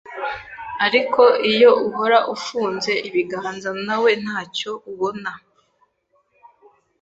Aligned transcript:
ariko 0.85 1.21
iyo 1.51 1.71
uhora 1.87 2.17
ufunze 2.35 2.91
ibiganza 3.07 3.69
nawe 3.85 4.11
ntacyo 4.23 4.71
ubona, 4.91 5.31